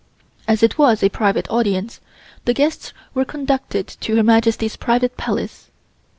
As 0.47 0.63
it 0.63 0.79
was 0.79 1.03
a 1.03 1.09
private 1.09 1.47
audience, 1.51 2.01
the 2.45 2.55
guests 2.55 2.91
were 3.13 3.23
conducted 3.23 3.85
to 3.87 4.15
Her 4.15 4.23
Majesty's 4.23 4.75
private 4.75 5.15
Palace. 5.15 5.69